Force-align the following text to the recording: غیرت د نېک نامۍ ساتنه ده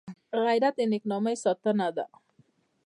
غیرت 0.45 0.73
د 0.77 0.81
نېک 0.91 1.03
نامۍ 1.11 1.35
ساتنه 1.43 1.87
ده 1.95 2.05